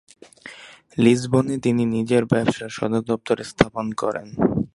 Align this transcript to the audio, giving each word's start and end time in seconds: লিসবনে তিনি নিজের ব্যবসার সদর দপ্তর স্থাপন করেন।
লিসবনে 0.97 1.55
তিনি 1.57 1.83
নিজের 1.85 2.23
ব্যবসার 2.25 2.71
সদর 2.77 3.01
দপ্তর 3.01 3.37
স্থাপন 3.43 3.85
করেন। 3.91 4.27